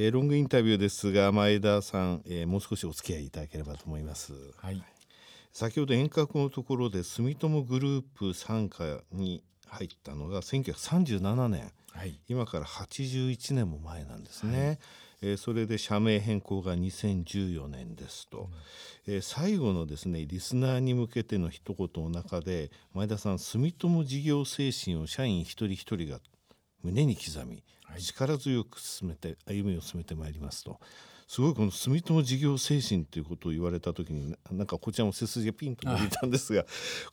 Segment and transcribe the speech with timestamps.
[0.00, 4.32] えー、ロングインタビューですが前田さん、えー、もう少しお付き合いいただければと思います。
[4.58, 4.80] はい、
[5.52, 14.66] 先ほど遠隔のところで住友グループ傘下に入ったのが1937年、はい、今から81年も前なんですね。
[14.66, 14.78] はい。
[15.22, 18.50] えー、それで社名変更が2014年ですと、
[19.06, 26.20] うん、えー、最後のですねリスナーに向けての一言の中で前田さん住友事業精神を社員一人一人が
[26.82, 27.62] 胸に刻み、
[27.98, 30.78] 力強く進めて歩みを進めてまいりますと。
[31.28, 36.64] すごいこの住友事業精神ということを言われた時になんかこちらも背筋がピンと伸びたんですが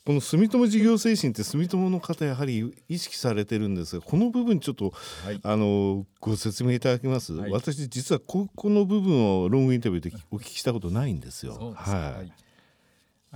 [0.05, 4.93] この住友事業精神って住友の方やはり意識されてるんですがこの部分ちょっと、
[5.25, 11.73] はい、あのご説明いただけます、はい、私実はここの部分をロングインタビューでお聞きしたことないんですよ。
[11.75, 12.44] はい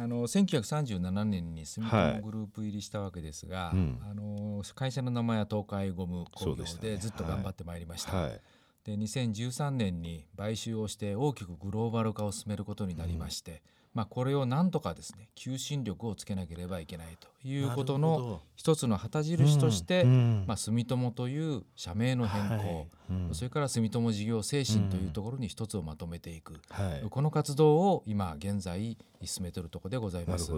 [0.02, 8.16] あの1937年に住友グループ入りしたわけですが、はいうん、あの会社の名前は東海ゴム工業でずっと頑張ってまいりました。
[8.16, 8.42] はい。
[8.86, 13.60] で2013年に買収をして大きくグローバル化を進めることになりまして、うん、
[13.94, 30.52] まあ、これをなんとかですね求心力をつけなければいけないということの一つの旗印として、うんうん、まあ、住友という社名の変更、はい、それから住友事業精神というところに一つをまとめていく、はい、この活動を今現在進めているところでございます。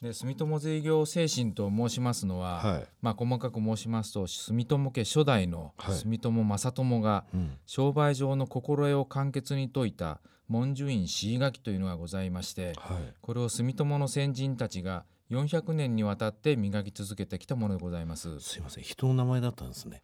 [0.00, 7.24] で住友税業精神と申しますのは、はい、まあ、細かく申しますと住友家初代の住友正友が
[7.66, 10.20] 商売上の心得を簡潔に説いた
[10.52, 18.38] 文殊院詩書きというのがございまして、はい、これを住友の先人たちが400年にわたって磨き続けてきたものでございます。
[18.40, 18.84] すいません。
[18.84, 20.02] 人の名前だったんですね。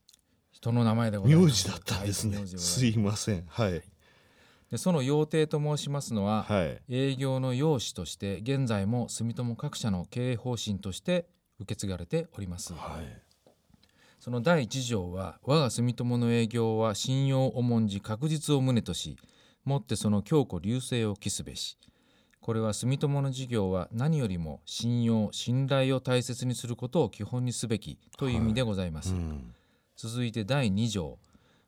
[0.51, 1.47] 人の名前でございます。
[1.47, 2.87] 名字だったんですね、はい、す。
[2.87, 3.45] いません。
[3.47, 3.83] はい。
[4.71, 11.27] でその要諦と申しますのは、はい、営業の要旨として現在も住友各社の経営方針として
[11.59, 13.51] 受け継がれております、はい、
[14.21, 19.17] その第一条は我が住友の営業は信用重んじ確実を旨とし
[19.69, 21.79] もってその強固隆盛を期すべし。
[22.41, 29.21] これは住友の事業は何よりも信用信頼を大切にすることを基本にすべきという意味でございます、はい。
[29.21, 29.55] うん、
[29.97, 31.19] 続いて第2条。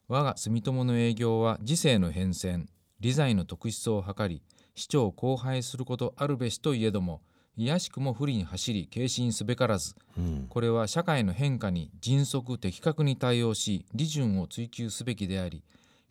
[0.09, 2.67] 我が住友の営業は時世の変遷
[2.99, 4.43] 利罪の特質を図り
[4.75, 7.21] 市長を荒廃することあるべしといえども
[7.57, 15.63] 卑しくも不利に走り軽心すべからず、うん、これは社会の変化に迅速的確に対応し利潤を追求すべきであり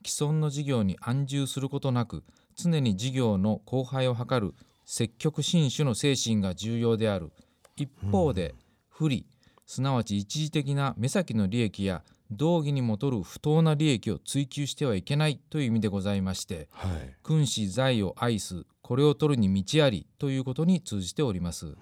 [0.05, 2.23] 既存の事業に安住することなく
[2.55, 4.53] 常に事業の荒廃を図る
[4.85, 7.31] 積極進取の精神が重要である。
[7.75, 8.55] 一方で、
[8.89, 9.25] 不利
[9.65, 21.75] すなわち一時的な目先の利益や道義にもとる不当な利益を追求してはいけないという意味でございまして、はい、君子財を愛すこれを取るに道ありということに通じております。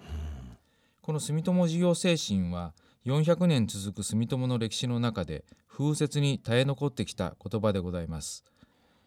[1.01, 2.73] この住友事業精神は
[3.07, 8.43] 400年続く住友の歴史の中で風雪に絶え残ってきた言葉でございます。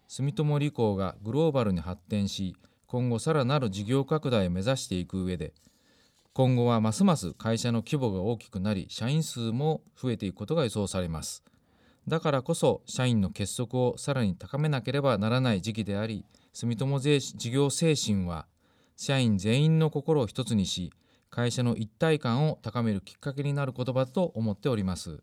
[0.08, 2.56] 住友理工がグローバルに発展し
[2.86, 5.52] 今後さらなる事業拡大を目指していく上で
[6.32, 11.44] 今後はますます会社の規模が大きくなり社員数も増えていくことが予想されます
[12.08, 18.46] だからこそ社員の結束をさらに高めなければならない時期であり住友事業精神は
[18.96, 20.90] 社員全員の心を一つにし
[21.30, 25.22] 会社の一体感を高めるきっかけになる言葉と思っております。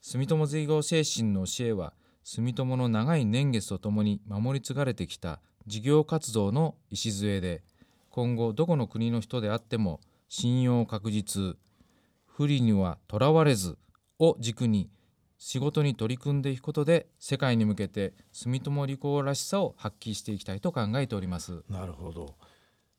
[0.00, 7.62] 住友事業精神の教えは住友の長い年月とともに守り継がれてきた事業活動の礎で
[8.10, 11.56] 今後どこの国の人であっても信用確実
[12.26, 13.78] 不利にはとらわれず
[14.18, 14.90] を軸に
[15.38, 21.62] 仕事に取り組んでいくことで世界に向けて住友理工らしさを発揮していきたいと考えております。
[21.68, 22.34] なるほど。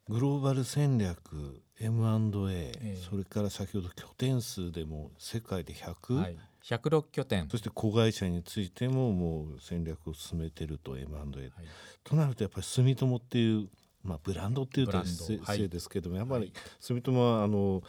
[0.07, 7.50] グローバル戦略 M&A、ええ、それから先ほど拠点数でも世界で100、はい、106拠点。
[7.50, 11.52] そして子会社についてももう戦略を進めてると M&A、はい、
[12.03, 13.68] となるとやっぱり住友っていう
[14.06, 17.81] まあ、ブランドっていうと失礼ですけども、やっぱり住友はあの、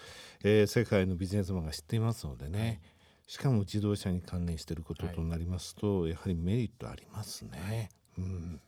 [0.43, 2.81] えー、世界のビジネスマンが知っていますのでね、はい、
[3.27, 7.91] しかも自動車に関連していることとなりますと、はい、やはりメリットありますね。
[8.19, 8.61] うん、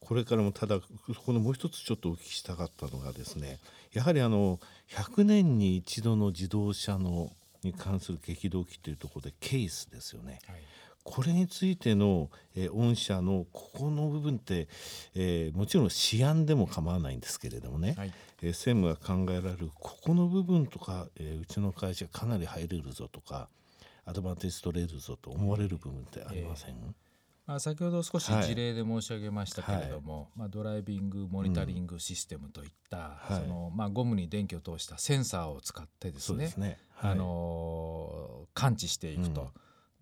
[0.00, 3.58] これからもただこのもう一つちょっとお聞きしたかったのがですね
[3.92, 4.58] やはりあの
[4.88, 7.30] 100年に一度の自動車の
[7.62, 10.38] に関する激動期というところでケースですよね。
[10.46, 10.62] はい。
[11.02, 14.68] これについての、えー、御社のここの部分って、
[15.14, 18.12] えー、もちろん試案でも構わないんですけれどもね、はい、
[18.42, 23.48] えー、専務が考えられるここの部分とか、えー、うちの会社かなり入れるぞとか
[24.04, 27.09] アドバンテージ取れるぞと思われる部分ってありません、えー
[27.50, 36.78] まあ、先ほど少し事例で申し上げましたけれども、はい、まあ、 driving monitoring system といった、うん、そのまあ、ゴムに電気を通したセンサーを使ってですね、ね。
[36.94, 39.50] はい、あの感知していくと。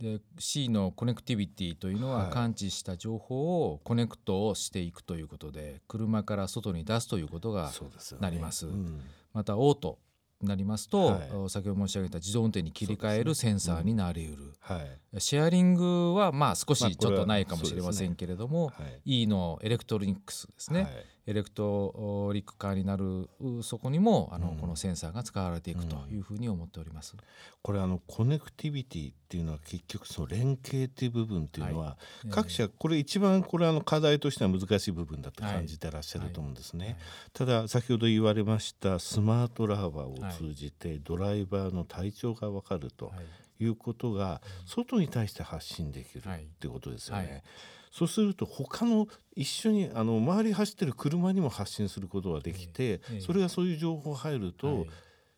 [0.00, 0.18] うん。
[0.18, 7.72] で C のコネクティビティというのは感知した情報を connect をしていくということで車から外に出すということが
[8.20, 8.58] なります。
[8.58, 9.00] すねうん、
[9.32, 9.98] またオート
[10.42, 14.80] なりますと、はい、先ほど申し上げた自動運転に切り替えるセンサーになりうる、は
[15.14, 20.86] い、シェアリングはまあ少しちょっとないかもしれませんけれども、まあね、E のエレクトロニクスですね、
[21.28, 23.28] エレクトリック化になる
[23.62, 27.16] そこにもあの、うん、このセンサーが使われていくというふうに思っております。
[27.60, 36.84] これあの connectivity っていうのは結局その連携っていう部分っていうのは、はい、各社これ一番これあの課題としては難しい部分だと感じてらっしゃると思うんですね。
[36.84, 36.94] はい。
[36.94, 37.02] はい、
[37.34, 43.12] ただ先ほど言われましたスマートラバーを通じてドライバーの体調が分かると
[43.60, 43.66] い。
[43.66, 47.42] うことが外に対して発信できるってことですよね。
[47.90, 54.86] そうすると他の一緒にあの周り走ってる車にも発信することができて、それがそういう情報が入ると、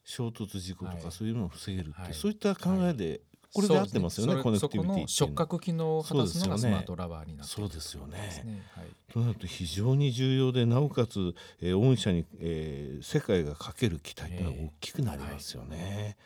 [0.04, 3.20] 衝突事故とかそういうのを防げるって、そういった考えで
[3.52, 8.18] これで合ってますよね、コネクティビティ触覚機能を果たすのがスマートラバーになってそうですよね。
[8.76, 15.76] はい、となると非常に重要でなおかつ、えー、御社に、えー、世界がかける期待というのは大きくなりますよね。
[15.80, 16.16] えーはい、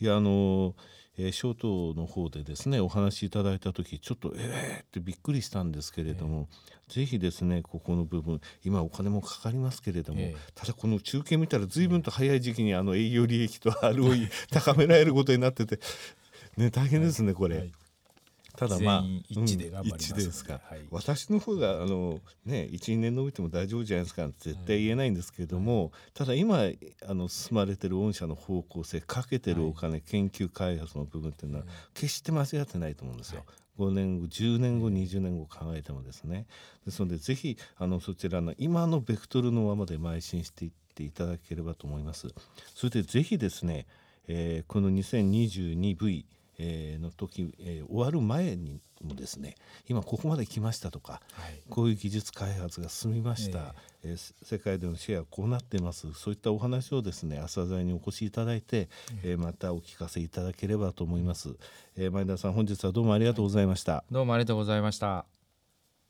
[0.00, 0.74] いやあのー
[1.18, 6.48] えー、ショートの方でですねお話しいただいた時ちょっとえーってびっくりしたんですけれども、
[6.88, 15.80] えー、ぜひですねここの部分今お金もかかりますけれども、えー、ただこの中継見たら随分と早い時期にあの営業利益と ROE 高められることになってて、
[16.56, 17.58] ね、大変ですねこれ。
[17.58, 17.72] はい。
[18.56, 26.62] ただまあ一致で頑張りですか、はい、私の方があのね12年伸びても大丈夫じゃないですか絶対言えないんですけれども、うん、ただ今
[27.06, 33.44] あの進まれてる御社の方向性かけてるお金、はい、研究開発の部分っていうのは決して間違ってないと思うんですよ。
[33.78, 36.46] 5年後10年後20年後考えてもですね。
[36.86, 42.28] ですのでぜひあのそちらの今のベクトルのままで邁進していっていただければと思います。
[42.74, 43.86] それでぜひですね、
[44.28, 46.24] えー、この 2022V
[46.58, 49.54] えー、の時、えー、終わる前にもですね
[49.88, 53.74] 今ここまで来ましたとか、はい、こういう技術開発が進みました、
[54.04, 56.12] えー、えー、世界でのシェアこうなってます。
[56.14, 58.88] そういったお話をですね朝鮮にお越しいただいて、
[59.22, 61.56] えー、またお聞かせいただければと思います、
[61.96, 65.35] えー、前田さん本日はどうもありがとうございました、はい、どうもありがとうございました